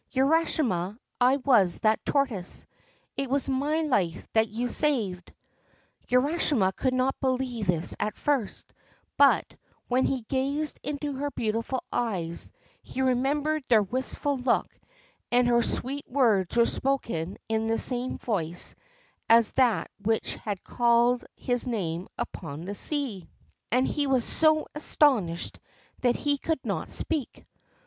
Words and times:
Urashima, 0.15 0.97
I 1.19 1.37
was 1.37 1.77
that 1.83 2.03
tortoise! 2.03 2.65
It 3.17 3.29
was 3.29 3.47
my 3.47 3.83
life 3.83 4.27
that 4.33 4.47
you 4.49 4.67
saved!' 4.67 5.31
Urashima 6.11 6.75
could 6.75 6.95
not 6.95 7.19
believe 7.19 7.67
this 7.67 7.95
at 7.99 8.15
first, 8.17 8.73
but, 9.15 9.55
when 9.89 10.05
he 10.05 10.21
gazed 10.23 10.79
into 10.81 11.13
her 11.17 11.29
beautiful 11.29 11.83
eyes, 11.93 12.51
he 12.81 13.03
remembered 13.03 13.63
their 13.69 13.83
wistful 13.83 14.39
look, 14.39 14.67
and 15.31 15.47
her 15.47 15.61
sweet 15.61 16.07
words 16.09 16.57
were 16.57 16.65
spoken 16.65 17.37
in 17.47 17.67
the 17.67 17.77
same 17.77 18.17
voice 18.17 18.73
as 19.29 19.51
that 19.51 19.91
which 19.99 20.35
had 20.37 20.63
called 20.63 21.23
his 21.35 21.67
name 21.67 22.07
upon 22.17 22.65
the 22.65 22.73
sea. 22.73 23.29
And 23.71 23.87
he 23.87 24.07
was 24.07 24.25
so 24.25 24.65
astonished 24.73 25.59
that 25.99 26.15
he 26.15 26.39
could 26.39 26.65
not 26.65 26.89
speak. 26.89 27.45